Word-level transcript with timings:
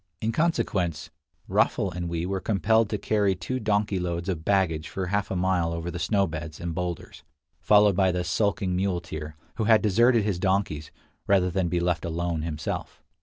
In 0.19 0.31
consequence, 0.31 1.11
Raffl 1.47 1.91
and 1.93 2.09
we 2.09 2.25
were 2.25 2.39
compelled 2.39 2.89
to 2.89 2.97
carry 2.97 3.35
two 3.35 3.59
donkey 3.59 3.99
loads 3.99 4.29
of 4.29 4.43
baggage 4.43 4.89
for 4.89 5.05
half 5.05 5.29
a 5.29 5.35
mile 5.35 5.71
over 5.73 5.91
the 5.91 5.99
snow 5.99 6.25
beds 6.25 6.59
and 6.59 6.73
boulders, 6.73 7.21
followed 7.59 7.95
by 7.95 8.11
the 8.11 8.23
sulking 8.23 8.75
muleteer, 8.75 9.35
who 9.57 9.65
had 9.65 9.83
deserted 9.83 10.23
his 10.23 10.39
donkeys, 10.39 10.89
rather 11.27 11.51
than 11.51 11.67
be 11.69 11.79
left 11.79 12.03
alone 12.03 12.41
himself. 12.41 13.03